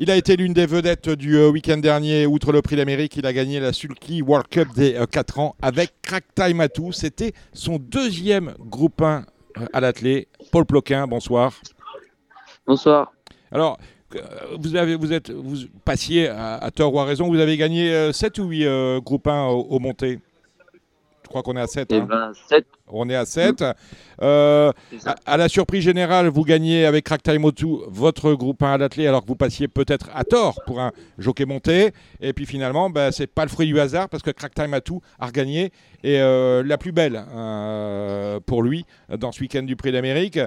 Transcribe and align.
Il 0.00 0.12
a 0.12 0.16
été 0.16 0.36
l'une 0.36 0.52
des 0.52 0.66
vedettes 0.66 1.08
du 1.08 1.36
euh, 1.36 1.50
week-end 1.50 1.78
dernier. 1.78 2.24
Outre 2.24 2.52
le 2.52 2.62
prix 2.62 2.76
d'Amérique, 2.76 3.16
il 3.16 3.26
a 3.26 3.32
gagné 3.32 3.58
la 3.58 3.72
Sulky 3.72 4.22
World 4.22 4.46
Cup 4.46 4.68
des 4.76 4.96
4 5.10 5.40
ans 5.40 5.56
avec 5.60 5.92
Crack 6.02 6.22
Time 6.36 6.60
Atou. 6.60 6.92
C'était 6.92 7.32
son 7.52 7.78
deuxième 7.78 8.54
groupe 8.60 9.02
1 9.02 9.24
à 9.72 9.80
l'athlé. 9.80 10.28
Paul 10.52 10.64
Ploquin, 10.66 11.08
bonsoir. 11.08 11.52
Bonsoir. 12.64 13.12
Alors, 13.50 13.76
euh, 14.14 14.20
vous, 14.60 14.76
avez, 14.76 14.94
vous 14.94 15.12
êtes 15.12 15.32
vous 15.32 15.56
passiez 15.84 16.28
à, 16.28 16.70
tort 16.72 16.94
ou 16.94 17.00
à 17.00 17.04
raison, 17.04 17.26
vous 17.26 17.40
avez 17.40 17.56
gagné 17.56 18.12
7 18.12 18.38
ou 18.38 18.44
8 18.50 19.00
groupes 19.00 19.26
1 19.26 19.46
au, 19.46 19.62
au 19.62 19.78
montée 19.80 20.20
je 21.28 21.30
crois 21.30 21.42
qu'on 21.42 21.58
est 21.58 21.60
à 21.60 21.66
7. 21.66 21.88
Eh 21.92 22.00
ben, 22.00 22.32
7. 22.48 22.64
On 22.90 23.10
est 23.10 23.14
à 23.14 23.26
7. 23.26 23.62
Euh, 24.22 24.72
à, 25.26 25.36
la 25.36 25.48
surprise 25.50 25.84
générale, 25.84 26.28
vous 26.28 26.42
gagnez 26.42 26.86
avec 26.86 27.04
Crack 27.04 27.22
Time 27.22 27.42
O2 27.42 27.82
votre 27.86 28.32
groupe 28.32 28.62
1 28.62 28.72
à 28.72 28.78
l'athlé 28.78 29.06
alors 29.06 29.20
que 29.20 29.26
vous 29.26 29.36
passiez 29.36 29.68
peut-être 29.68 30.08
à 30.14 30.24
tort 30.24 30.58
pour 30.64 30.80
un 30.80 30.90
jockey 31.18 31.44
monté. 31.44 31.92
Et 32.22 32.32
puis 32.32 32.46
finalement, 32.46 32.88
ben, 32.88 33.12
ce 33.12 33.24
n'est 33.24 33.26
pas 33.26 33.42
le 33.42 33.50
fruit 33.50 33.66
du 33.66 33.78
hasard 33.78 34.08
parce 34.08 34.22
que 34.22 34.30
Crack 34.30 34.54
Time 34.54 34.74
A2 34.74 35.00
a 35.18 35.26
regagné 35.26 35.70
et 36.02 36.18
euh, 36.18 36.62
la 36.64 36.78
plus 36.78 36.92
belle 36.92 37.22
euh, 37.30 38.40
pour 38.40 38.62
lui 38.62 38.86
dans 39.14 39.30
ce 39.30 39.42
week-end 39.42 39.64
du 39.64 39.76
Prix 39.76 39.92
d'Amérique. 39.92 40.40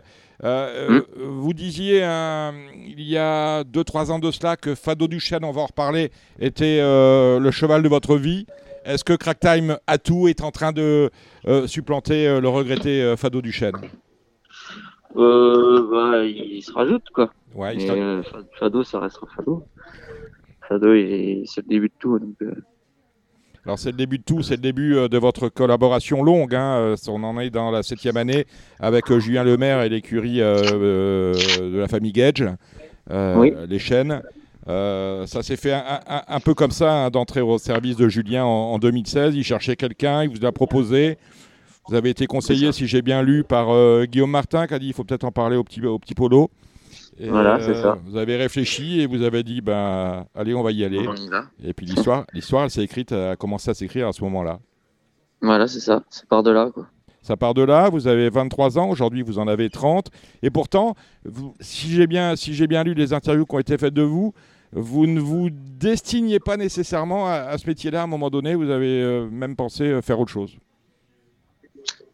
Hmm. 0.44 1.02
Vous 1.20 1.54
disiez 1.54 1.98
il 1.98 3.02
y 3.04 3.16
a 3.16 3.62
2-3 3.62 4.10
ans 4.10 4.18
de 4.18 4.32
cela 4.32 4.58
que 4.58 4.74
Fado 4.74 5.08
Duchesne, 5.08 5.46
on 5.46 5.52
va 5.52 5.62
en 5.62 5.68
reparler, 5.68 6.12
était 6.40 6.80
le 6.82 7.52
cheval 7.52 7.84
de 7.84 7.88
votre 7.88 8.16
vie. 8.16 8.48
Est-ce 8.84 9.04
que 9.04 9.14
Cracktime 9.14 9.78
tout 10.04 10.28
est 10.28 10.42
en 10.42 10.52
train 10.52 10.72
de 10.72 11.10
euh, 11.48 11.68
supplanter 11.68 12.28
euh, 12.28 12.42
le 12.42 12.50
regretté 12.50 13.02
euh, 13.02 13.16
Fado 13.16 13.42
Duchesne? 13.42 13.76
Euh, 15.16 15.88
bah, 15.92 16.26
Il 16.26 16.62
se 16.62 16.72
rajoute, 16.72 17.04
quoi. 17.14 17.32
Ouais, 17.54 17.78
Fado, 18.60 18.84
ça 18.84 19.00
restera 19.00 19.28
Fado. 19.36 19.64
Fado, 20.68 20.88
c'est 21.46 21.62
le 21.62 21.68
début 21.68 21.90
de 21.90 21.94
tout. 22.00 22.20
Alors 23.64 23.78
c'est 23.78 23.92
le 23.92 23.98
début 23.98 24.18
de 24.18 24.24
tout, 24.24 24.42
c'est 24.42 24.56
le 24.56 24.62
début 24.62 24.96
de 25.08 25.18
votre 25.20 25.50
collaboration 25.50 26.24
longue. 26.24 26.56
Hein. 26.56 26.96
On 27.08 27.24
en 27.24 27.40
est 27.40 27.52
dans 27.52 27.70
la 27.70 27.84
septième 27.84 28.18
année 28.18 28.46
avec 28.80 29.14
Julien 29.20 29.44
Lemaire 29.44 29.84
et 29.84 29.90
l'écurie 29.90 30.38
de 30.38 31.78
la 31.78 31.88
famille 31.88 32.14
Gage, 32.14 32.44
les 33.10 33.80
chaînes. 33.80 34.24
Euh, 34.68 35.26
ça 35.26 35.42
s'est 35.42 35.56
fait 35.56 35.74
un, 35.74 36.40
peu 36.40 36.54
comme 36.54 36.72
ça 36.72 37.06
hein, 37.06 37.10
d'entrer 37.10 37.42
au 37.42 37.58
service 37.58 37.96
de 37.96 38.08
Julien 38.08 38.46
en, 38.46 38.78
2016. 38.78 39.36
Il 39.36 39.44
cherchait 39.44 39.76
quelqu'un, 39.76 40.24
il 40.24 40.30
vous 40.30 40.46
a 40.46 40.52
proposé. 40.52 41.18
Vous 41.88 41.96
avez 41.96 42.12
été 42.12 42.28
conseillé, 42.28 42.72
si 42.72 42.86
j'ai 42.86 43.02
bien 43.02 43.24
lu, 43.24 43.44
par 43.44 43.70
euh, 43.72 44.06
Guillaume 44.06 44.30
Martin 44.30 44.68
qui 44.68 44.74
a 44.74 44.80
dit 44.80 44.88
il 44.88 44.94
faut 44.94 45.04
peut-être 45.04 45.24
en 45.24 45.32
parler 45.32 45.58
au 45.58 45.64
petit, 45.64 45.84
au 45.86 45.98
petit 45.98 46.14
polo. 46.14 46.52
voilà, 47.20 47.60
c'est 47.60 47.74
ça. 47.74 47.98
Vous 48.06 48.18
avez 48.18 48.38
réfléchi 48.38 49.02
et 49.02 49.08
vous 49.08 49.24
avez 49.24 49.44
dit 49.44 49.62
ben 49.62 50.26
allez, 50.36 50.54
on 50.54 50.62
va 50.62 50.72
y 50.72 50.84
aller. 50.84 51.06
Et 51.64 51.74
puis 51.74 51.88
l'histoire, 51.88 52.26
l'histoire, 52.34 52.64
elle 52.64 52.70
s'est 52.70 52.84
écrite, 52.84 53.12
a 53.12 53.36
commencé 53.36 53.72
à 53.72 53.74
s'écrire 53.74 54.08
à 54.08 54.14
ce 54.14 54.24
moment-là. 54.24 54.60
Voilà, 55.42 55.68
c'est 55.68 55.80
ça. 55.80 56.04
Ça 56.10 56.24
part 56.30 56.44
de 56.44 56.52
là, 56.52 56.70
quoi. 56.72 56.88
Ça 57.22 57.38
part 57.38 57.54
de 57.54 57.62
là, 57.62 57.90
vous 57.90 58.08
avez 58.08 58.30
23 58.30 58.80
ans, 58.80 58.90
aujourd'hui 58.90 59.22
vous 59.22 59.38
en 59.38 59.48
avez 59.48 59.70
30. 59.70 60.10
Et 60.42 60.50
pourtant, 60.50 60.96
si 61.60 61.90
j'ai 61.90 62.08
bien, 62.08 62.36
si 62.36 62.68
bien 62.68 62.84
lu 62.84 62.96
les 62.96 63.14
interviews 63.14 63.46
qui 63.46 63.56
ont 63.56 63.60
été 63.60 63.78
faites 63.78 63.94
de 63.94 64.02
vous, 64.02 64.34
vous 64.74 65.06
ne 65.06 65.20
vous 65.20 65.50
destiniez 65.52 66.40
pas 66.40 66.58
nécessairement 66.58 67.28
à, 67.28 67.58
ce 67.58 67.68
métier-là. 67.68 68.02
À 68.02 68.04
un 68.04 68.08
moment 68.08 68.30
donné, 68.30 68.56
vous 68.56 68.70
avez 68.70 69.02
euh, 69.04 69.30
même 69.30 69.56
pensé 69.56 69.84
euh, 69.84 70.02
faire 70.02 70.20
autre 70.20 70.32
chose. 70.32 70.58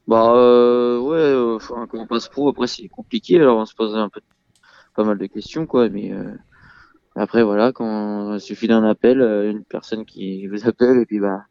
Bah 0.08 0.34
euh, 0.36 1.00
ouais, 1.00 1.60
quand 1.68 1.88
on 1.94 2.08
passe 2.08 2.30
pro, 2.30 2.50
après 2.50 2.68
c'est 2.68 2.88
compliqué, 2.88 3.40
alors 3.40 3.58
on 3.58 3.66
se 3.66 3.76
pose 3.76 3.94
un 3.96 4.08
peu 4.08 4.22
pas 4.96 5.04
mal 5.04 5.18
de 5.18 5.26
questions, 5.26 5.66
quoi, 5.66 5.90
mais 5.90 6.14
après 7.16 7.44
voilà, 7.44 7.74
quand 7.74 8.36
il 8.36 8.40
suffit 8.40 8.70
d'un 8.70 8.86
appel, 8.86 9.20
une 9.20 9.66
personne 9.66 10.06
qui 10.06 10.48
vous 10.48 10.66
appelle, 10.66 11.00
et 11.00 11.06
puis 11.06 11.20
bah 11.20 11.44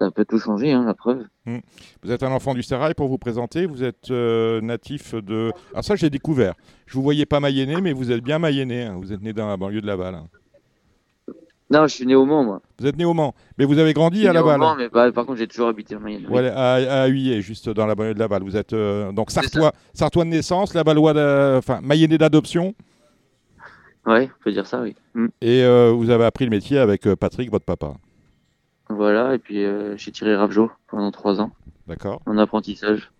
ça 0.00 0.10
peut 0.10 0.24
tout 0.24 0.38
changer, 0.38 0.72
hein, 0.72 0.84
la 0.86 0.94
preuve. 0.94 1.24
Hmm. 1.44 1.58
Vous 2.02 2.10
êtes 2.10 2.22
un 2.22 2.32
enfant 2.32 2.54
du 2.54 2.62
Serail 2.62 2.94
pour 2.94 3.08
vous 3.08 3.18
présenter. 3.18 3.66
Vous 3.66 3.84
êtes 3.84 4.10
euh, 4.10 4.60
natif 4.62 5.14
de. 5.14 5.52
Alors, 5.72 5.84
ça, 5.84 5.94
j'ai 5.94 6.08
découvert. 6.08 6.54
Je 6.86 6.94
vous 6.94 7.02
voyais 7.02 7.26
pas 7.26 7.38
mayennais, 7.38 7.80
mais 7.82 7.92
vous 7.92 8.10
êtes 8.10 8.22
bien 8.22 8.38
mayennais. 8.38 8.84
Hein. 8.84 8.96
Vous 8.98 9.12
êtes 9.12 9.20
né 9.20 9.34
dans 9.34 9.46
la 9.46 9.58
banlieue 9.58 9.82
de 9.82 9.86
Laval. 9.86 10.14
Hein. 10.14 10.26
Non, 11.68 11.86
je 11.86 11.94
suis 11.94 12.06
né 12.06 12.14
au 12.14 12.24
Mans, 12.24 12.42
moi. 12.42 12.62
Vous 12.78 12.86
êtes 12.86 12.96
né 12.96 13.04
au 13.04 13.12
Mans, 13.12 13.34
mais 13.58 13.64
vous 13.64 13.78
avez 13.78 13.92
grandi 13.92 14.26
à 14.26 14.32
Laval. 14.32 14.56
Au 14.56 14.64
Mans, 14.64 14.74
mais 14.74 14.88
par 14.88 15.26
contre, 15.26 15.36
j'ai 15.36 15.46
toujours 15.46 15.68
habité 15.68 15.94
en 15.94 16.00
Mayenne. 16.00 16.26
Ouais, 16.28 16.48
à, 16.48 17.02
à 17.02 17.10
juste 17.10 17.68
dans 17.68 17.86
la 17.86 17.94
banlieue 17.94 18.14
de 18.14 18.18
Laval. 18.18 18.42
Vous 18.42 18.56
êtes 18.56 18.72
euh, 18.72 19.12
donc 19.12 19.30
Sartois, 19.30 19.72
Sartois 19.92 20.24
de 20.24 20.30
naissance, 20.30 20.72
Lavalois, 20.74 21.12
de... 21.12 21.58
enfin 21.58 21.80
mayennais 21.82 22.18
d'adoption. 22.18 22.74
Oui, 24.06 24.24
on 24.24 24.42
peut 24.42 24.50
dire 24.50 24.66
ça, 24.66 24.80
oui. 24.80 24.96
Hmm. 25.14 25.26
Et 25.42 25.62
euh, 25.62 25.92
vous 25.94 26.08
avez 26.08 26.24
appris 26.24 26.44
le 26.46 26.50
métier 26.50 26.78
avec 26.78 27.02
Patrick, 27.16 27.50
votre 27.50 27.66
papa. 27.66 27.92
Voilà, 28.90 29.34
et 29.34 29.38
puis 29.38 29.64
euh, 29.64 29.96
j'ai 29.96 30.10
tiré 30.10 30.34
Ravjo 30.34 30.70
pendant 30.88 31.12
trois 31.12 31.40
ans. 31.40 31.52
D'accord. 31.86 32.20
En 32.26 32.36
apprentissage. 32.38 33.10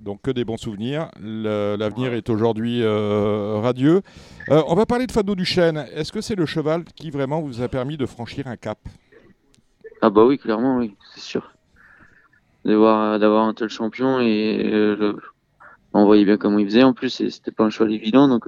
Donc 0.00 0.22
que 0.22 0.30
des 0.30 0.44
bons 0.44 0.56
souvenirs. 0.56 1.10
L'avenir 1.20 2.14
est 2.14 2.30
aujourd'hui 2.30 2.82
euh, 2.82 3.58
radieux. 3.60 4.00
Euh, 4.48 4.62
on 4.66 4.74
va 4.74 4.86
parler 4.86 5.06
de 5.06 5.12
Fado 5.12 5.34
Duchesne. 5.34 5.84
Est-ce 5.94 6.12
que 6.12 6.22
c'est 6.22 6.34
le 6.34 6.46
cheval 6.46 6.84
qui 6.84 7.10
vraiment 7.10 7.42
vous 7.42 7.60
a 7.60 7.68
permis 7.68 7.98
de 7.98 8.06
franchir 8.06 8.46
un 8.46 8.56
cap? 8.56 8.78
Ah 10.00 10.08
bah 10.08 10.24
oui, 10.24 10.38
clairement, 10.38 10.78
oui, 10.78 10.96
c'est 11.14 11.20
sûr. 11.20 11.52
D'avoir 12.64 13.46
un 13.48 13.54
tel 13.54 13.68
champion 13.68 14.20
et 14.20 14.96
on 15.92 16.04
voyait 16.06 16.24
bien 16.24 16.38
comment 16.38 16.58
il 16.58 16.66
faisait. 16.66 16.84
En 16.84 16.94
plus, 16.94 17.10
c'était 17.10 17.50
pas 17.50 17.64
un 17.64 17.70
cheval 17.70 17.92
évident, 17.92 18.28
donc 18.28 18.46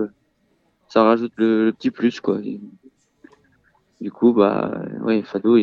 ça 0.89 1.03
rajoute 1.03 1.33
le, 1.37 1.73
petit 1.77 1.91
plus, 1.91 2.21
quoi. 2.21 2.39
Du 4.01 4.11
coup, 4.11 4.33
bah, 4.33 4.83
ouais, 5.03 5.23
Fado, 5.23 5.57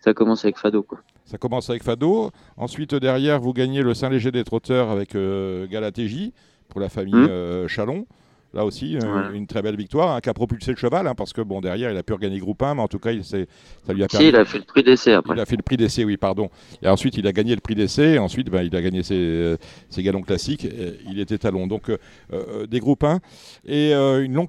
ça 0.00 0.14
commence 0.14 0.44
avec 0.44 0.58
Fado, 0.58 0.82
quoi. 0.82 0.98
Ça 1.24 1.38
commence 1.38 1.68
avec 1.68 1.82
Fado. 1.82 2.30
Ensuite, 2.56 2.94
derrière, 2.94 3.40
vous 3.40 3.52
gagnez 3.52 3.82
le 3.82 3.94
Saint-Léger 3.94 4.30
des 4.30 4.44
Trotteurs 4.44 4.90
avec 4.90 5.14
euh, 5.14 5.66
Galatégie 5.66 6.32
pour 6.68 6.80
la 6.80 6.88
famille 6.88 7.14
mmh. 7.14 7.28
euh, 7.28 7.68
Chalon. 7.68 8.06
Là 8.56 8.64
aussi, 8.64 8.96
euh, 8.96 9.32
une 9.34 9.46
très 9.46 9.60
belle 9.60 9.76
victoire 9.76 10.16
hein, 10.16 10.20
qui 10.22 10.30
a 10.30 10.32
propulsé 10.32 10.70
le 10.70 10.78
cheval, 10.78 11.06
hein, 11.06 11.14
parce 11.14 11.34
que 11.34 11.42
bon, 11.42 11.60
derrière, 11.60 11.90
il 11.90 11.96
a 11.98 12.02
pu 12.02 12.14
regagner 12.14 12.38
groupe 12.38 12.62
1, 12.62 12.76
mais 12.76 12.80
en 12.80 12.88
tout 12.88 12.98
cas, 12.98 13.12
il, 13.12 13.22
ça 13.22 13.36
lui 13.36 14.02
a 14.02 14.06
permis. 14.06 14.24
Si, 14.24 14.28
il 14.30 14.36
a 14.36 14.46
fait 14.46 14.56
le 14.56 14.64
prix 14.64 14.82
d'essai 14.82 15.12
après. 15.12 15.34
Il 15.34 15.40
a 15.40 15.44
fait 15.44 15.56
le 15.56 15.62
prix 15.62 15.76
d'essai, 15.76 16.04
oui, 16.04 16.16
pardon. 16.16 16.48
Et 16.80 16.88
ensuite, 16.88 17.18
il 17.18 17.26
a 17.26 17.32
gagné 17.32 17.54
le 17.54 17.60
prix 17.60 17.74
d'essai. 17.74 18.16
Ensuite, 18.16 18.48
ben, 18.48 18.62
il 18.62 18.74
a 18.74 18.80
gagné 18.80 19.02
ses, 19.02 19.56
ses 19.90 20.02
galons 20.02 20.22
classiques. 20.22 20.66
il 21.06 21.20
était 21.20 21.36
talon. 21.36 21.66
Donc, 21.66 21.90
euh, 21.90 21.98
euh, 22.32 22.66
des 22.66 22.80
groupes 22.80 23.04
1. 23.04 23.18
Et 23.66 23.92
une 23.92 24.32
longue 24.32 24.48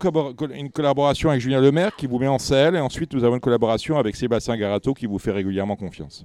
une 0.56 0.72
collaboration 0.72 1.30
avec 1.30 1.42
Julien 1.42 1.60
Lemaire 1.60 1.94
qui 1.98 2.08
vous 2.08 2.18
met 2.18 2.30
en 2.30 2.40
selle. 2.40 2.76
Et 2.76 2.80
ensuite, 2.80 3.14
nous 3.14 3.26
avons 3.26 3.36
une 3.36 3.42
collaboration 3.42 3.98
avec 3.98 4.16
Sébastien 4.16 4.56
Garato 4.56 4.94
qui 4.94 5.06
vous 5.06 5.20
fait 5.20 5.32
régulièrement 5.32 5.76
confiance. 5.76 6.24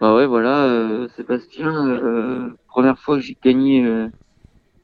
Bah 0.00 0.14
ouais, 0.14 0.26
voilà, 0.26 1.08
Sébastien, 1.16 2.52
première 2.68 3.00
fois 3.00 3.16
que 3.16 3.22
j'ai 3.22 3.36
gagné 3.42 3.84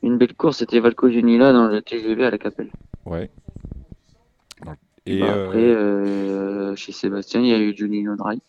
une 0.02 0.18
belle 0.18 0.34
course, 0.34 0.58
c'était 0.58 0.80
Valco 0.80 1.10
Genila 1.10 1.52
dans 1.52 1.66
le 1.66 1.82
TGV 1.82 2.24
à 2.24 2.30
la 2.30 2.38
Capelle. 2.38 2.70
Ouais. 3.04 3.30
Et 5.06 5.20
bah, 5.20 5.32
après, 5.32 5.58
euh, 5.58 6.76
chez 6.76 6.92
Sébastien, 6.92 7.40
il 7.40 7.48
y 7.48 7.54
a 7.54 7.58
eu 7.58 7.74
Johnny 7.76 8.04
Drive. 8.04 8.40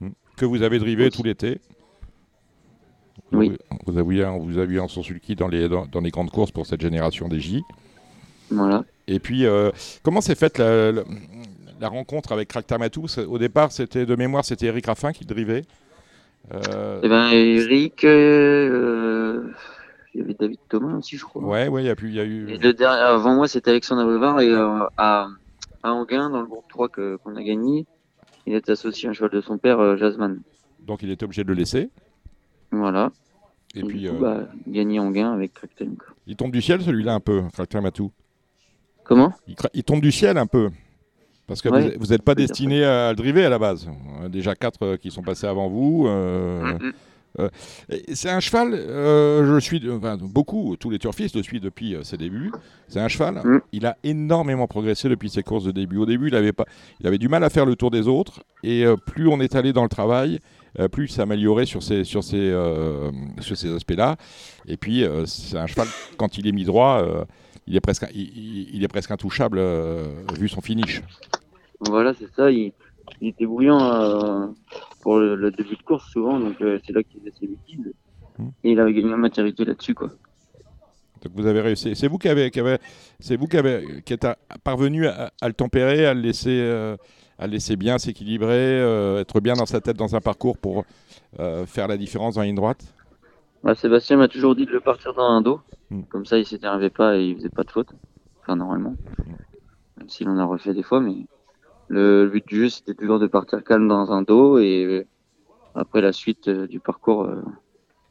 Hmm. 0.00 0.10
Que 0.36 0.44
vous 0.44 0.62
avez 0.62 0.78
drivé 0.78 1.10
tout 1.10 1.22
l'été. 1.22 1.58
Oui. 3.32 3.52
Vous 3.86 3.98
avez, 3.98 4.24
vous 4.38 4.58
avez 4.58 4.78
en 4.78 4.88
Sulky 4.88 5.34
dans 5.34 5.48
les, 5.48 5.68
dans, 5.68 6.00
les 6.02 6.10
grandes 6.10 6.30
courses 6.30 6.50
pour 6.50 6.66
cette 6.66 6.80
génération 6.80 7.28
des 7.28 7.40
J. 7.40 7.62
Voilà. 8.50 8.84
Et 9.08 9.18
puis, 9.18 9.46
euh, 9.46 9.70
comment 10.02 10.20
s'est 10.20 10.34
faite 10.34 10.58
la, 10.58 10.92
la, 10.92 11.88
rencontre 11.88 12.32
avec 12.32 12.52
Tamatou 12.66 13.06
Au 13.28 13.38
départ, 13.38 13.72
c'était 13.72 14.06
de 14.06 14.14
mémoire, 14.14 14.44
c'était 14.44 14.66
Eric 14.66 14.86
Raffin 14.86 15.12
qui 15.12 15.24
drivait. 15.24 15.64
Euh... 16.52 17.00
Eh 17.02 17.08
ben, 17.08 17.28
Eric, 17.30 18.04
euh, 18.04 19.05
il 20.16 20.20
y 20.20 20.22
avait 20.22 20.34
David 20.34 20.58
Thomas 20.70 20.96
aussi, 20.96 21.18
je 21.18 21.24
crois. 21.24 21.42
Ouais, 21.42 21.68
ouais, 21.68 21.82
il 21.82 21.86
y 21.86 21.90
a, 21.90 21.94
plus, 21.94 22.10
y 22.10 22.20
a 22.20 22.24
eu. 22.24 22.48
Et 22.48 22.56
le 22.56 22.72
dernier, 22.72 23.02
avant 23.02 23.34
moi, 23.34 23.48
c'était 23.48 23.70
Alexandre 23.70 24.02
Boulevard 24.04 24.40
et 24.40 24.48
euh, 24.48 24.80
à, 24.96 25.28
à 25.82 25.92
Anguin, 25.92 26.30
dans 26.30 26.40
le 26.40 26.46
groupe 26.46 26.64
3 26.70 26.88
qu'on 26.88 27.36
a 27.36 27.42
gagné, 27.42 27.84
il 28.46 28.54
était 28.54 28.72
associé 28.72 29.08
à 29.08 29.10
un 29.10 29.12
cheval 29.12 29.30
de 29.30 29.42
son 29.42 29.58
père, 29.58 29.78
euh, 29.78 29.98
Jasmine. 29.98 30.40
Donc 30.80 31.02
il 31.02 31.10
était 31.10 31.24
obligé 31.24 31.44
de 31.44 31.48
le 31.48 31.54
laisser. 31.54 31.90
Voilà. 32.70 33.12
Et, 33.74 33.82
puis. 33.82 34.08
Euh, 34.08 34.12
bah, 34.12 34.48
gagné 34.66 34.98
Anguin 34.98 35.34
avec 35.34 35.52
Cracktem. 35.52 35.96
Il 36.26 36.36
tombe 36.36 36.50
du 36.50 36.62
ciel 36.62 36.80
celui-là 36.80 37.12
un 37.12 37.20
peu, 37.20 37.42
Cracktem 37.52 37.82
Matou. 37.82 38.10
Comment? 39.04 39.34
Il, 39.74 39.84
tombe 39.84 40.00
du 40.00 40.12
ciel 40.12 40.38
un 40.38 40.46
peu. 40.46 40.70
Parce 41.46 41.60
que 41.60 41.68
vous 41.98 42.06
n'êtes 42.06 42.22
pas 42.22 42.34
destiné 42.34 42.84
à 42.84 43.10
le 43.10 43.16
driver 43.16 43.44
à 43.44 43.50
la 43.50 43.58
base. 43.58 43.86
Déjà 44.30 44.54
quatre 44.54 44.96
qui 44.96 45.10
sont 45.10 45.22
passés 45.22 45.46
avant 45.46 45.68
vous. 45.68 46.08
Mm, 46.08 46.78
mm. 46.80 46.92
Euh, 47.38 47.48
c'est 48.12 48.30
un 48.30 48.40
cheval, 48.40 48.72
euh, 48.74 49.54
je 49.54 49.60
suis 49.60 49.80
beaucoup, 50.20 50.76
tous 50.78 50.90
les 50.90 50.98
turfistes 50.98 51.36
le 51.36 51.42
suivent 51.42 51.62
depuis 51.62 51.94
euh, 51.94 52.02
ses 52.02 52.16
débuts. 52.16 52.52
C'est 52.88 53.00
un 53.00 53.08
cheval, 53.08 53.40
mm. 53.44 53.60
il 53.72 53.86
a 53.86 53.96
énormément 54.04 54.66
progressé 54.66 55.08
depuis 55.08 55.28
ses 55.28 55.42
courses 55.42 55.64
de 55.64 55.72
début. 55.72 55.98
Au 55.98 56.06
début, 56.06 56.28
il 56.28 56.34
avait, 56.34 56.52
pas, 56.52 56.64
il 57.00 57.06
avait 57.06 57.18
du 57.18 57.28
mal 57.28 57.44
à 57.44 57.50
faire 57.50 57.66
le 57.66 57.76
tour 57.76 57.90
des 57.90 58.08
autres, 58.08 58.42
et 58.62 58.84
plus 59.06 59.28
on 59.28 59.40
est 59.40 59.54
allé 59.54 59.72
dans 59.72 59.82
le 59.82 59.88
travail, 59.88 60.40
plus 60.90 61.04
il 61.04 61.08
s'est 61.10 61.22
amélioré 61.22 61.66
sur 61.66 61.82
ces, 61.82 62.04
sur 62.04 62.24
ces, 62.24 62.52
sur 63.40 63.56
ces 63.56 63.74
aspects-là. 63.74 64.16
Et 64.66 64.76
puis, 64.76 65.04
c'est 65.26 65.56
un 65.56 65.66
cheval, 65.66 65.86
quand 66.16 66.38
il 66.38 66.46
est 66.48 66.52
mis 66.52 66.64
droit, 66.64 67.04
il 67.66 67.76
est 67.76 67.80
presque, 67.80 68.06
il, 68.14 68.82
est 68.82 68.88
presque 68.88 69.10
intouchable 69.10 69.60
vu 70.36 70.48
son 70.48 70.60
finish. 70.60 71.02
Voilà, 71.80 72.12
c'est 72.14 72.32
ça. 72.34 72.50
Il, 72.50 72.72
était 73.20 73.46
bouillant 73.46 74.54
pour 75.02 75.18
le, 75.18 75.50
début 75.50 75.76
de 75.76 75.82
course 75.82 76.10
souvent, 76.10 76.38
donc 76.38 76.56
c'est 76.58 76.92
là 76.92 77.02
qu'il 77.02 77.20
faisait 77.20 77.32
ses 77.38 77.46
bêtises. 77.46 77.92
Hmm. 78.38 78.48
Et 78.64 78.72
il 78.72 78.80
avait 78.80 78.92
gagné 78.92 79.14
en 79.14 79.18
maturité 79.18 79.64
là-dessus, 79.64 79.94
quoi. 79.94 80.10
Donc 81.22 81.32
vous 81.34 81.46
avez 81.46 81.60
réussi. 81.60 81.96
C'est 81.96 82.08
vous 82.08 82.18
qui 82.18 82.28
avez, 82.28 82.50
qui 82.50 82.60
c'est 83.20 83.36
vous 83.36 83.46
qui 83.46 83.56
avez, 83.56 84.02
qui 84.04 84.12
êtes 84.12 84.26
parvenu 84.62 85.06
à, 85.06 85.30
le 85.44 85.52
tempérer, 85.52 86.06
à 86.06 86.14
le 86.14 86.20
laisser, 86.20 86.60
euh, 86.60 86.96
à 87.38 87.46
laisser 87.46 87.76
bien 87.76 87.98
s'équilibrer, 87.98 88.80
euh, 88.80 89.20
être 89.20 89.40
bien 89.40 89.54
dans 89.54 89.66
sa 89.66 89.80
tête 89.80 89.96
dans 89.96 90.14
un 90.14 90.20
parcours 90.20 90.58
pour 90.58 90.84
euh, 91.40 91.66
faire 91.66 91.88
la 91.88 91.96
différence 91.96 92.34
dans 92.34 92.42
la 92.42 92.46
ligne 92.46 92.56
droite? 92.56 92.94
Bah, 93.64 93.74
Sébastien 93.74 94.18
m'a 94.18 94.28
toujours 94.28 94.54
dit 94.54 94.66
de 94.66 94.72
le 94.72 94.80
partir 94.80 95.14
dans 95.14 95.24
un 95.28 95.40
dos, 95.40 95.60
hmm. 95.90 96.02
comme 96.04 96.26
ça 96.26 96.38
il 96.38 96.46
s'énervait 96.46 96.90
pas 96.90 97.16
et 97.16 97.24
il 97.24 97.36
faisait 97.36 97.48
pas 97.48 97.64
de 97.64 97.70
faute. 97.70 97.88
Enfin 98.42 98.56
normalement, 98.56 98.94
hmm. 99.18 99.32
même 99.98 100.08
s'il 100.08 100.28
en 100.28 100.38
a 100.38 100.44
refait 100.44 100.74
des 100.74 100.82
fois, 100.82 101.00
mais 101.00 101.26
le, 101.88 102.28
but 102.28 102.46
du 102.46 102.56
jeu 102.62 102.68
c'était 102.68 102.94
toujours 102.94 103.18
de 103.18 103.26
partir 103.26 103.62
calme 103.64 103.88
dans 103.88 104.12
un 104.12 104.22
dos 104.22 104.58
et 104.58 105.06
après 105.74 106.00
la 106.00 106.12
suite 106.12 106.48
du 106.48 106.80
parcours, 106.80 107.28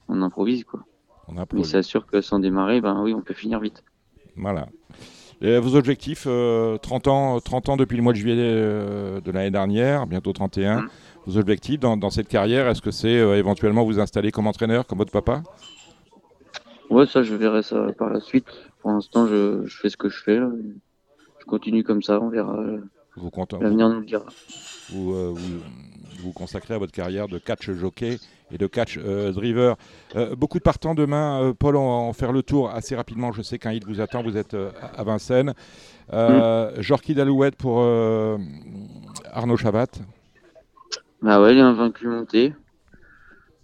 on 0.08 0.22
improvise 0.22 0.64
quoi. 0.64 0.86
Mais 1.54 1.64
c'est 1.64 1.82
sûr 1.82 2.06
que 2.06 2.22
sans 2.22 2.40
démarrer, 2.40 2.82
ben 2.82 3.02
oui, 3.02 3.14
on 3.14 3.22
peut 3.22 3.34
finir 3.34 3.60
vite. 3.60 3.84
Voilà. 4.36 4.68
vos 5.42 5.76
objectifs, 5.76 6.24
30, 6.24 6.28
euh, 6.28 6.78
ans, 7.10 7.40
30 7.40 7.70
ans 7.70 7.78
depuis 7.78 7.98
le 7.98 8.04
mois 8.04 8.14
de 8.14 8.18
juillet 8.18 8.36
euh, 8.38 9.22
de 9.22 9.32
l'année 9.32 9.52
dernière, 9.52 10.08
bientôt 10.08 10.34
31. 10.34 10.82
Mmh. 10.82 10.90
Vos 11.26 11.38
objectifs 11.38 11.80
dans, 11.80 12.10
cette 12.10 12.28
carrière, 12.28 12.68
est-ce 12.68 12.82
que 12.82 12.92
c'est 12.92 13.18
euh, 13.20 13.38
éventuellement 13.38 13.84
vous 13.84 14.00
installer 14.00 14.32
comme 14.32 14.48
entraîneur, 14.48 14.86
comme 14.86 15.00
votre 15.00 15.12
papa? 15.12 15.42
Ouais, 16.92 17.08
ça, 17.08 17.24
je 17.24 17.34
verrai 17.34 17.64
ça 17.64 17.88
par 17.98 18.12
la 18.12 18.20
suite. 18.20 18.48
Pour 18.82 18.92
l'instant, 18.92 19.26
je, 19.26 19.66
fais 19.68 19.90
ce 19.90 19.98
que 19.98 20.10
je 20.10 20.22
fais. 20.22 20.38
Je 20.38 21.46
continue 21.46 21.84
comme 21.84 22.04
ça, 22.04 22.22
on 22.22 22.30
verra. 22.30 22.60
L'avenir 23.62 23.90
nous 23.90 24.00
le 24.00 24.06
dira. 24.06 24.26
Vous, 24.92 25.34
vous, 25.34 25.62
vous 26.20 26.32
consacrez 26.34 26.74
à 26.74 26.78
votre 26.78 26.92
carrière 26.92 27.28
de 27.28 27.38
catch 27.38 27.72
jockey 27.72 28.18
et 28.52 28.58
de 28.58 28.68
catch 28.68 28.98
euh, 28.98 29.32
driver. 29.32 29.76
Euh, 30.16 30.36
beaucoup 30.36 30.58
de 30.58 30.64
partants 30.64 30.96
demain. 30.96 31.42
Euh, 31.42 31.54
Paul, 31.54 31.76
on 31.76 31.86
va 31.86 31.94
en 31.94 32.14
faire 32.14 32.32
le 32.32 32.44
tour 32.44 32.70
assez 32.70 32.96
rapidement. 32.96 33.32
Je 33.32 33.42
sais 33.42 33.58
qu'un 33.58 33.72
hit 33.72 33.86
vous 33.86 34.02
attend. 34.02 34.22
Vous 34.24 34.38
êtes 34.38 34.56
à 34.96 35.04
Vincennes. 35.04 35.54
Mmh. 36.12 36.82
Jorki 36.82 37.16
Dalouette 37.16 37.56
pour 37.56 37.80
Arnaud 39.32 39.58
Chabat. 39.58 39.88
Bah 41.22 41.42
ouais, 41.42 41.54
il 41.54 41.58
est 41.58 41.62
un 41.62 41.74
vaincu 41.74 42.08
monté. 42.08 42.54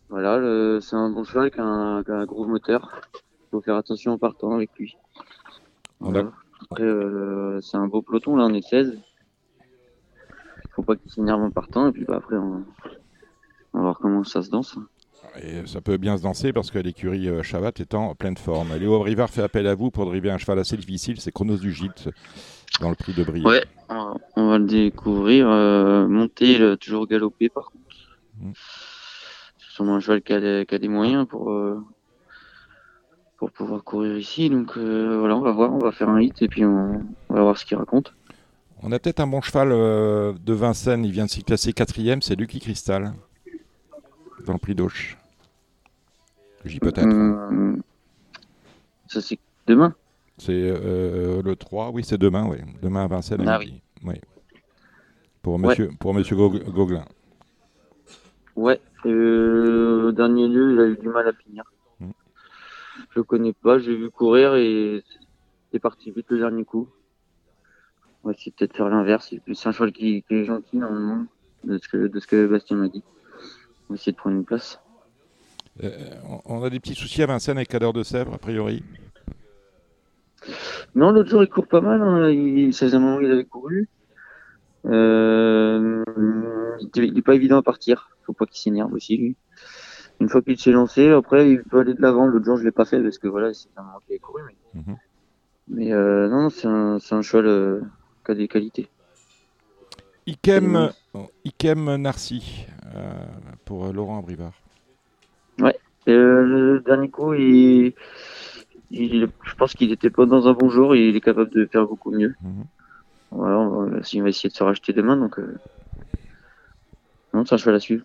Voilà, 0.09 0.79
c'est 0.81 0.95
un 0.95 1.09
bon 1.09 1.23
cheval 1.23 1.43
avec 1.43 1.59
un, 1.59 2.25
gros 2.25 2.45
moteur. 2.45 2.89
Il 3.13 3.49
faut 3.51 3.61
faire 3.61 3.75
attention 3.75 4.13
en 4.13 4.17
partant 4.17 4.53
avec 4.53 4.71
lui. 4.77 4.97
Après, 6.03 6.83
c'est 7.61 7.77
un 7.77 7.87
beau 7.87 8.01
peloton, 8.01 8.35
là 8.35 8.45
on 8.45 8.53
est 8.53 8.67
16. 8.67 8.97
Il 10.71 10.75
faut 10.75 10.83
pas 10.83 10.95
qu'il 10.95 11.11
s'énerve 11.11 11.41
en 11.41 11.51
partant 11.51 11.89
et 11.89 11.91
puis 11.91 12.05
bah, 12.05 12.15
après 12.17 12.37
on, 12.37 12.63
on 13.73 13.77
va 13.77 13.83
voir 13.83 13.99
comment 13.99 14.23
ça 14.23 14.41
se 14.41 14.49
danse. 14.49 14.77
Et 15.41 15.65
ça 15.65 15.81
peut 15.81 15.97
bien 15.97 16.17
se 16.17 16.23
danser 16.23 16.51
parce 16.51 16.71
que 16.71 16.79
l'écurie 16.79 17.29
euh, 17.29 17.43
Chavat 17.43 17.71
est 17.79 17.93
en 17.93 18.15
pleine 18.15 18.37
forme. 18.37 18.75
Léo 18.77 18.99
Rivard 18.99 19.29
fait 19.29 19.43
appel 19.43 19.67
à 19.67 19.75
vous 19.75 19.91
pour 19.91 20.05
driver 20.05 20.31
un 20.31 20.37
cheval 20.37 20.59
assez 20.59 20.75
difficile, 20.75 21.21
c'est 21.21 21.31
Chronos 21.31 21.57
du 21.57 21.71
Gîte 21.71 22.09
dans 22.81 22.89
le 22.89 22.95
prix 22.95 23.13
de 23.13 23.23
Brie. 23.23 23.43
Ouais, 23.43 23.63
on 23.89 24.49
va 24.49 24.57
le 24.57 24.65
découvrir. 24.65 25.49
Euh, 25.49 26.07
monter, 26.07 26.61
a 26.61 26.75
toujours 26.75 27.07
galopé 27.07 27.49
par 27.49 27.65
contre. 27.65 27.95
Mmh. 28.39 28.51
C'est 29.57 29.75
sûrement 29.75 29.95
un 29.95 29.99
cheval 29.99 30.21
qui 30.21 30.33
a, 30.33 30.39
des, 30.79 30.87
moyens 30.87 31.25
pour, 31.27 31.51
euh, 31.51 31.79
pour 33.37 33.51
pouvoir 33.51 33.83
courir 33.83 34.17
ici. 34.17 34.49
Donc 34.49 34.77
voilà, 34.77 35.37
on 35.37 35.41
va 35.41 35.51
voir, 35.51 35.71
on 35.71 35.79
va 35.79 35.91
faire 35.91 36.09
un 36.09 36.19
hit 36.19 36.41
et 36.41 36.49
puis 36.49 36.65
on, 36.65 37.03
va 37.29 37.41
voir 37.41 37.57
ce 37.57 37.63
qu'il 37.63 37.77
raconte. 37.77 38.13
On 38.83 38.91
a 38.91 38.99
peut-être 38.99 39.19
un 39.19 39.27
bon 39.27 39.41
cheval 39.41 39.69
de 39.69 40.53
Vincennes, 40.53 41.05
il 41.05 41.11
vient 41.11 41.25
de 41.25 41.29
s'y 41.29 41.43
classer 41.43 41.73
quatrième, 41.73 42.21
c'est 42.21 42.35
Lucky 42.35 42.59
Cristal 42.59 43.13
dans 44.45 44.53
le 44.53 44.59
prix 44.59 44.75
d'Auch 44.75 45.17
J'y 46.65 46.79
peut-être. 46.79 47.07
Euh, 47.07 47.75
ça, 49.07 49.19
c'est 49.21 49.39
demain? 49.65 49.95
C'est 50.37 50.51
euh, 50.53 51.41
le 51.41 51.55
3, 51.55 51.89
oui, 51.89 52.03
c'est 52.03 52.17
demain, 52.17 52.47
oui. 52.47 52.57
Demain 52.81 53.05
à 53.05 53.07
Vincennes. 53.07 53.47
Ah, 53.47 53.59
oui. 53.59 53.81
Pour 55.41 55.57
monsieur, 55.57 55.89
pour 55.99 56.13
monsieur 56.13 56.35
Gauguin. 56.35 57.05
Ouais, 58.55 58.79
euh, 59.07 60.09
au 60.09 60.11
dernier 60.11 60.47
lieu, 60.47 60.73
il 60.73 60.79
a 60.79 60.85
eu 60.85 60.97
du 60.97 61.09
mal 61.09 61.27
à 61.27 61.33
finir. 61.33 61.63
Hmm. 61.99 62.11
Je 63.09 63.19
le 63.19 63.23
connais 63.23 63.53
pas, 63.53 63.79
j'ai 63.79 63.95
vu 63.95 64.11
courir 64.11 64.53
et 64.55 65.03
c'est 65.71 65.79
parti 65.79 66.11
vite 66.11 66.27
le 66.29 66.37
dernier 66.37 66.63
coup. 66.63 66.87
On 68.23 68.29
va 68.29 68.33
essayer 68.33 68.53
peut-être 68.55 68.75
faire 68.75 68.89
l'inverse. 68.89 69.33
C'est 69.53 69.69
un 69.69 69.71
cheval 69.71 69.91
qui, 69.91 70.23
qui, 70.23 70.35
est 70.35 70.45
gentil 70.45 70.77
normalement, 70.77 71.25
de 71.63 71.77
ce 71.77 71.87
que, 71.87 72.07
de 72.07 72.19
ce 72.19 72.27
que 72.27 72.47
Bastien 72.47 72.77
m'a 72.77 72.87
dit. 72.87 73.03
On 73.89 73.93
va 73.93 73.95
essayer 73.95 74.11
de 74.11 74.17
prendre 74.17 74.35
une 74.35 74.45
place. 74.45 74.79
Euh, 75.83 75.89
on 76.45 76.63
a 76.63 76.69
des 76.69 76.79
petits 76.79 76.95
soucis 76.95 77.23
à 77.23 77.25
Vincennes 77.25 77.57
avec 77.57 77.69
Cadre 77.69 77.93
de 77.93 78.03
Sèvres, 78.03 78.33
a 78.33 78.37
priori 78.37 78.83
Non, 80.95 81.11
l'autre 81.11 81.29
jour, 81.29 81.43
il 81.43 81.49
court 81.49 81.67
pas 81.67 81.81
mal. 81.81 82.01
Hein. 82.01 82.29
Il, 82.29 82.73
ça 82.73 82.85
faisait 82.85 82.97
un 82.97 82.99
moment 82.99 83.19
qu'il 83.19 83.31
avait 83.31 83.45
couru. 83.45 83.89
Euh, 84.85 86.03
il 86.95 87.13
n'est 87.13 87.21
pas 87.21 87.35
évident 87.35 87.57
à 87.57 87.63
partir. 87.63 88.09
faut 88.23 88.33
pas 88.33 88.45
qu'il 88.45 88.61
s'énerve 88.61 88.93
aussi, 88.93 89.17
lui. 89.17 89.35
Une 90.19 90.29
fois 90.29 90.43
qu'il 90.43 90.59
s'est 90.59 90.71
lancé, 90.71 91.09
après, 91.09 91.49
il 91.49 91.63
peut 91.63 91.79
aller 91.79 91.95
de 91.95 92.01
l'avant. 92.01 92.27
L'autre 92.27 92.45
jour, 92.45 92.57
je 92.57 92.63
l'ai 92.63 92.71
pas 92.71 92.85
fait 92.85 93.01
parce 93.01 93.17
que 93.17 93.27
voilà, 93.27 93.53
c'est 93.53 93.69
un 93.77 93.81
moment 93.83 93.99
qu'il 94.05 94.15
a 94.15 94.19
couru. 94.19 94.41
Mais, 95.67 95.85
mhm. 95.85 95.91
euh, 95.93 96.29
non, 96.29 96.49
c'est 96.51 96.67
un, 96.67 96.97
un, 97.09 97.21
cheval 97.21 97.81
qui 98.23 98.31
a 98.31 98.35
des 98.35 98.47
qualités. 98.47 98.87
Ikem, 100.27 100.91
Ikem 101.43 101.95
Narcy 101.95 102.65
pour 103.65 103.91
Laurent 103.91 104.19
Abrivard. 104.19 104.53
Ouais, 105.59 105.77
euh, 106.07 106.45
le 106.45 106.79
dernier 106.79 107.09
coup, 107.09 107.33
il, 107.33 107.93
je 108.91 109.55
pense 109.57 109.73
qu'il 109.73 109.89
n'était 109.89 110.09
pas 110.09 110.25
dans 110.25 110.47
un 110.47 110.53
bon 110.53 110.69
jour 110.69 110.95
et 110.95 111.09
il 111.09 111.15
est 111.15 111.21
capable 111.21 111.51
de 111.51 111.65
faire 111.65 111.85
beaucoup 111.87 112.11
mieux. 112.11 112.33
Mhm. 112.41 112.65
Voilà, 113.31 113.59
on 113.59 113.85
va, 113.85 113.99
va, 113.99 113.99
essayer 113.99 114.49
de 114.49 114.53
se 114.53 114.63
racheter 114.63 114.91
demain, 114.91 115.15
donc 115.15 115.39
euh... 115.39 115.57
non, 117.33 117.45
c'est 117.45 117.55
un 117.55 117.57
cheval 117.57 117.75
à 117.75 117.79
suivre. 117.79 118.03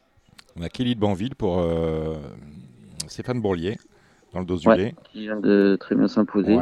On 0.56 0.62
a 0.62 0.68
Kelly 0.68 0.94
de 0.94 1.00
Banville 1.00 1.34
pour 1.34 1.58
euh, 1.58 2.14
Stéphane 3.08 3.40
Bourlier 3.40 3.76
dans 4.32 4.40
le 4.40 4.46
dos 4.46 4.56
du 4.56 4.68
lait. 4.68 4.94
Qui 5.10 5.22
vient 5.22 5.40
de 5.40 5.76
très 5.80 5.96
bien 5.96 6.08
s'imposer 6.08 6.58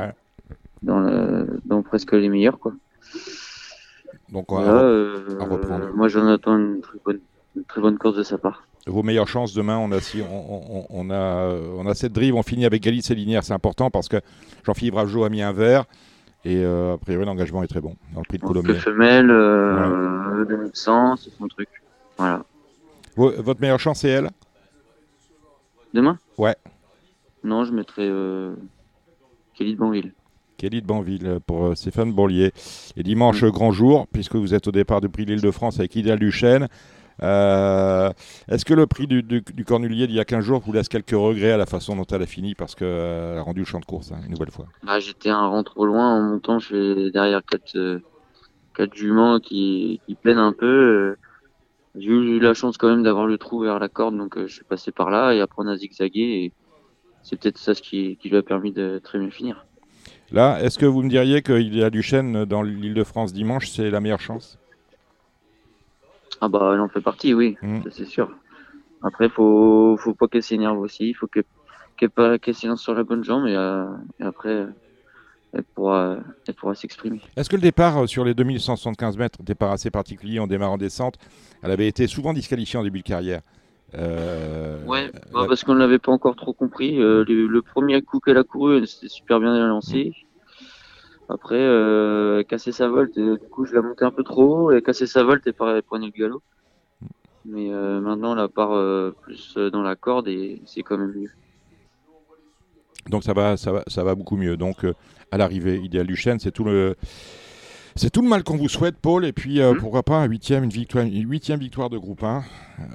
dans, 0.83 1.47
dans 1.65 1.83
presque 1.83 2.13
les 2.13 2.29
meilleurs, 2.29 2.59
quoi. 2.59 2.75
Donc 4.35 4.53
on 4.53 4.61
va, 4.61 4.83
euh, 4.83 5.39
reprendre. 5.41 5.95
Moi, 5.95 6.09
j'en 6.09 6.27
attends 6.29 6.59
une 6.59 6.83
très 6.83 6.99
bonne, 7.03 7.21
une 7.57 7.65
très 7.65 7.81
bonne 7.81 7.97
course 7.97 8.17
de 8.17 8.23
sa 8.23 8.37
part 8.37 8.65
vos 8.87 9.03
meilleures 9.03 9.29
chances 9.29 9.55
demain. 9.55 9.79
On 9.79 9.93
a, 9.93 9.99
on, 10.31 10.87
on, 10.91 11.11
a, 11.11 11.55
on 11.79 11.87
a 11.87 11.95
cette 11.95 12.13
drive, 12.13 12.35
on 12.35 12.43
finit 12.43 12.67
avec 12.67 12.83
Galit 12.83 13.03
Linière, 13.11 13.43
c'est 13.43 13.55
important 13.55 13.91
parce 13.91 14.09
que 14.09 14.21
Jean-Philippe 14.67 14.95
Ravjo 14.95 15.25
a 15.25 15.31
mis 15.31 15.41
un 15.41 15.53
verre 15.53 15.85
et 16.45 16.63
euh, 16.63 16.95
a 16.95 16.99
priori 16.99 17.25
l'engagement 17.25 17.63
est 17.63 17.67
très 17.67 17.81
bon 17.81 17.97
dans 18.13 18.21
le 18.21 18.27
prix 18.27 18.39
de 18.39 18.45
Colombie. 18.45 18.75
femelle, 18.75 19.31
euh, 19.31 20.45
2100, 20.45 21.17
c'est 21.17 21.31
son 21.31 21.49
truc. 21.49 21.69
Voilà. 22.19 22.45
votre 23.17 23.61
meilleure 23.61 23.81
chance, 23.81 24.01
c'est 24.01 24.11
elle? 24.11 24.29
Demain? 25.95 26.19
Ouais. 26.37 26.57
Non, 27.43 27.65
je 27.65 27.73
mettrai 27.73 28.07
euh, 28.09 28.55
Kelly 29.55 29.75
de 29.75 29.79
Banville. 29.79 30.13
Kelly 30.57 30.83
de 30.83 30.87
Banville 30.87 31.39
pour 31.47 31.67
euh, 31.67 31.75
Stéphane 31.75 32.13
Bourlier. 32.13 32.53
Et 32.97 33.03
dimanche, 33.03 33.43
mm. 33.43 33.51
grand 33.51 33.73
jour, 33.73 34.07
puisque 34.13 34.37
vous 34.37 34.55
êtes 34.55 34.67
au 34.69 34.73
départ 34.73 35.01
du 35.01 35.09
prix 35.09 35.25
de 35.25 35.33
l'Île-de-France 35.33 35.79
avec 35.79 35.95
Idéal 35.97 36.19
Duchesne. 36.19 36.69
Euh, 37.23 38.11
est-ce 38.49 38.65
que 38.65 38.75
le 38.75 38.87
prix 38.87 39.07
du, 39.07 39.23
du, 39.23 39.65
Cornulier 39.65 40.07
d'il 40.07 40.17
y 40.17 40.21
a 40.21 40.25
15 40.25 40.45
jours 40.45 40.61
vous 40.61 40.73
laisse 40.73 40.89
quelques 40.89 41.11
regrets 41.11 41.53
à 41.53 41.57
la 41.57 41.67
façon 41.67 41.95
dont 41.95 42.05
elle 42.11 42.23
a 42.23 42.27
fini 42.27 42.55
parce 42.55 42.75
qu'elle 42.75 43.39
a 43.39 43.43
rendu 43.43 43.61
le 43.61 43.67
champ 43.67 43.79
de 43.79 43.85
course 43.85 44.11
hein, 44.11 44.19
une 44.25 44.33
nouvelle 44.33 44.51
fois? 44.51 44.67
Bah, 44.83 44.99
J'étais 44.99 45.31
un 45.31 45.47
rang 45.47 45.63
trop 45.63 45.87
loin 45.87 46.17
en 46.17 46.23
montant, 46.23 46.59
je 46.59 46.67
suis 46.67 47.13
derrière 47.13 47.43
quatre, 47.45 47.77
euh, 47.77 48.01
quatre 48.75 48.95
juments 48.95 49.39
qui, 49.39 50.01
qui 50.07 50.15
peinent 50.17 50.39
un 50.39 50.53
peu. 50.53 51.17
J'ai 51.95 52.09
eu 52.09 52.41
la 52.41 52.55
chance 52.55 52.77
quand 52.77 52.89
même 52.89 53.05
d'avoir 53.05 53.27
le 53.27 53.39
trou 53.39 53.61
vers 53.61 53.79
la 53.79 53.89
corde, 53.89 54.17
donc 54.17 54.37
je 54.37 54.53
suis 54.53 54.65
passé 54.65 54.91
par 54.91 55.11
là 55.11 55.33
et 55.33 55.41
après 55.41 55.63
on 55.65 55.69
a 55.69 55.77
zigzagué 55.77 56.21
et 56.21 56.53
c'est 57.23 57.41
peut-être 57.41 57.59
ça 57.59 57.75
ce 57.75 57.83
qui, 57.83 58.17
qui 58.17 58.29
lui 58.29 58.37
a 58.37 58.43
permis 58.43 58.73
de 58.73 59.01
très 59.03 59.21
bien 59.21 59.31
finir. 59.31 59.65
Là, 60.33 60.61
est-ce 60.63 60.79
que 60.79 60.87
vous 60.87 61.03
me 61.03 61.09
diriez 61.09 61.43
qu'il 61.43 61.75
y 61.75 61.83
a 61.83 61.91
du 61.91 62.03
chêne 62.03 62.45
dans 62.45 62.63
l'île 62.63 62.95
de 62.95 63.05
France 63.05 63.33
dimanche, 63.33 63.69
c'est 63.69 63.91
la 63.91 64.01
meilleure 64.01 64.21
chance? 64.21 64.59
Ah 66.41 66.49
bah 66.49 66.73
elle 66.75 66.81
en 66.81 66.89
fait 66.89 67.01
partie, 67.01 67.35
oui, 67.35 67.57
mm. 67.63 67.81
c'est 67.91 68.07
sûr. 68.07 68.31
Après, 69.03 69.29
faut 69.29 69.97
faut 69.99 70.15
pas 70.15 70.29
qu'elle 70.29 70.43
s'énerve 70.43 70.79
aussi, 70.79 71.11
il 71.11 71.15
faut 71.15 71.27
qu'elle 71.27 71.45
qu'elle 72.41 72.55
s'élance 72.55 72.83
sur 72.83 72.95
la 72.95 73.05
bonne 73.05 73.23
jambe 73.23 73.47
et, 73.47 73.55
euh, 73.55 73.87
après 74.21 74.67
elle 75.53 75.63
pourra, 75.63 76.17
elle 76.49 76.55
pourra 76.55 76.75
s'exprimer. 76.75 77.21
Est-ce 77.37 77.49
que 77.49 77.57
le 77.57 77.63
départ 77.63 78.03
euh, 78.03 78.07
sur 78.07 78.25
les 78.25 78.35
2175 78.35 79.17
mètres, 79.17 79.43
départ 79.43 79.71
assez 79.71 79.91
particulier 79.91 80.41
en 80.41 80.47
démarrant 80.47 80.79
descente, 80.79 81.17
elle 81.63 81.71
avait 81.71 81.87
été 81.87 82.07
souvent 82.09 82.33
disqualifiée 82.33 82.79
en 82.79 82.83
début 82.83 83.01
de 83.01 83.05
carrière? 83.05 83.41
Euh, 83.97 84.85
Ouais, 84.87 85.11
bah, 85.33 85.45
parce 85.49 85.65
qu'on 85.65 85.75
ne 85.75 85.81
l'avait 85.81 85.99
pas 85.99 86.13
encore 86.13 86.37
trop 86.37 86.53
compris. 86.53 86.97
le, 86.97 87.61
premier 87.61 88.01
coup 88.03 88.21
qu'elle 88.21 88.39
a 88.39 88.45
couru, 88.45 88.79
elle 88.79 88.89
s'était 88.89 89.09
super 89.09 89.41
bien 89.41 89.67
lancée. 89.67 90.13
Après, 91.29 91.59
euh, 91.59 92.43
casser 92.43 92.71
sa 92.71 92.89
volte, 92.89 93.19
du 93.19 93.39
coup, 93.51 93.65
je 93.65 93.75
l'ai 93.75 93.81
monté 93.81 94.05
un 94.05 94.11
peu 94.11 94.23
trop 94.23 94.57
haut 94.57 94.73
et 94.73 94.83
casser 94.83 95.07
sa 95.07 95.23
volte 95.23 95.47
et 95.47 95.53
pareil, 95.53 95.81
prenait 95.83 96.07
le 96.07 96.13
galop. 96.13 96.43
Mais 97.47 97.73
euh, 97.73 98.01
maintenant, 98.01 98.35
la 98.35 98.49
part 98.49 98.79
plus 99.23 99.57
dans 99.57 99.83
la 99.83 99.97
corde 99.97 100.29
et 100.29 100.61
c'est 100.67 100.83
quand 100.83 100.99
même 100.99 101.15
mieux. 101.15 101.31
Donc 103.09 103.23
ça 103.23 103.35
va, 103.35 103.57
ça 103.57 103.73
va, 103.73 103.83
ça 103.87 104.03
va 104.03 104.15
beaucoup 104.15 104.37
mieux. 104.37 104.57
Donc 104.57 104.87
à 105.31 105.39
l'arrivée 105.39 105.79
idéale 105.79 106.07
du 106.07 106.17
chêne, 106.17 106.39
c'est 106.39 106.53
tout 106.53 106.65
le 106.65 106.97
c'est 107.97 108.11
tout 108.11 108.23
le 108.23 108.29
mal 108.29 108.43
qu'on 108.43 108.57
vous 108.57 108.69
souhaite, 108.69 108.97
Paul. 108.97 109.25
Et 109.25 109.33
puis, 109.33 109.61
euh, 109.61 109.73
mhm. 109.73 109.81
pourquoi 109.81 110.03
pas 110.03 110.17
un 110.17 110.25
huitième, 110.25 110.65
une 110.65 110.71
victoire, 110.71 111.05
une 111.05 111.29
huitième 111.29 111.61
victoire 111.61 111.91
de 111.91 111.99
groupe 111.99 112.23
1 112.23 112.43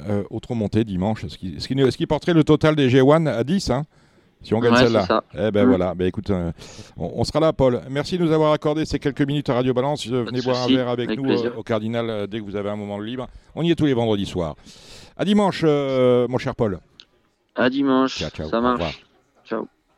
euh, 0.08 0.24
autre 0.30 0.56
montée 0.56 0.84
dimanche. 0.84 1.26
Ce 1.28 1.38
qui, 1.38 1.56
ce, 1.60 1.98
qui, 1.98 2.08
porterait 2.08 2.34
le 2.34 2.44
total 2.44 2.76
des 2.76 2.90
G1 2.90 3.28
à 3.28 3.44
10, 3.44 3.70
hein, 3.70 3.86
si 4.42 4.54
on 4.54 4.60
gagne 4.60 4.76
celle-là. 4.76 5.24
Eh 5.34 5.52
ben 5.52 5.64
mhm. 5.64 5.70
voilà. 5.70 5.96
Ben 5.96 6.08
écoute, 6.08 6.30
euh, 6.30 6.52
on, 6.98 7.24
sera 7.24 7.40
là, 7.40 7.54
Paul. 7.54 7.82
Merci 7.90 8.18
de 8.18 8.24
nous 8.24 8.32
avoir 8.32 8.52
accordé 8.52 8.86
ces 8.86 9.00
quelques 9.00 9.22
minutes 9.22 9.50
à 9.50 9.56
Radio 9.56 9.74
Balance. 9.74 10.06
Venez 10.08 10.42
boire 10.42 10.64
un 10.64 10.68
verre 10.68 10.90
avec, 10.90 11.10
nous 11.18 11.32
au 11.58 11.64
Cardinal 11.64 12.28
dès 12.28 12.40
que 12.40 12.44
vous 12.44 12.56
avez 12.56 12.70
un 12.70 12.76
moment 12.76 13.00
libre. 13.00 13.28
On 13.56 13.64
y 13.64 13.72
est 13.72 13.76
tous 13.76 13.86
les 13.86 13.94
vendredis 13.94 14.26
soirs. 14.26 14.56
À 15.18 15.26
dimanche, 15.26 15.64
mon 15.64 16.38
cher 16.38 16.56
Paul. 16.56 16.80
À 17.56 17.70
dimanche. 17.70 18.24
Ça 18.50 18.62
marche. 18.62 19.06